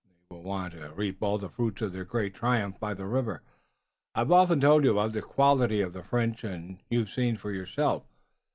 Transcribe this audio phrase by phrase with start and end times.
[0.31, 3.43] They will want to reap all the fruits of their great triumph by the river.
[4.15, 8.03] I've often told you about the quality of the French and you've seen for yourself.